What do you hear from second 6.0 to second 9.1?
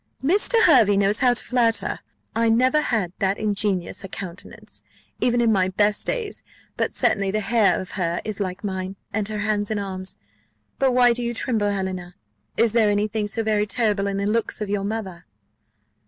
days: but certainly the hair of her head is like mine